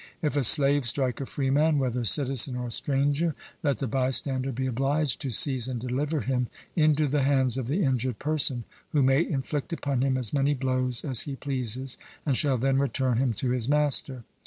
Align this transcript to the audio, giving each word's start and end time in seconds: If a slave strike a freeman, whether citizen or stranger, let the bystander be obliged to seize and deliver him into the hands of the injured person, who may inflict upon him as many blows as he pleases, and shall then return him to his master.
If 0.23 0.35
a 0.35 0.43
slave 0.43 0.85
strike 0.85 1.21
a 1.21 1.27
freeman, 1.27 1.77
whether 1.77 2.03
citizen 2.05 2.55
or 2.55 2.71
stranger, 2.71 3.35
let 3.61 3.77
the 3.77 3.85
bystander 3.85 4.51
be 4.51 4.65
obliged 4.65 5.21
to 5.21 5.29
seize 5.29 5.67
and 5.67 5.79
deliver 5.79 6.21
him 6.21 6.47
into 6.75 7.07
the 7.07 7.21
hands 7.21 7.55
of 7.55 7.67
the 7.67 7.83
injured 7.83 8.17
person, 8.17 8.63
who 8.93 9.03
may 9.03 9.23
inflict 9.23 9.71
upon 9.73 10.01
him 10.01 10.17
as 10.17 10.33
many 10.33 10.55
blows 10.55 11.05
as 11.05 11.21
he 11.29 11.35
pleases, 11.35 11.99
and 12.25 12.35
shall 12.35 12.57
then 12.57 12.79
return 12.79 13.19
him 13.19 13.31
to 13.33 13.51
his 13.51 13.69
master. 13.69 14.23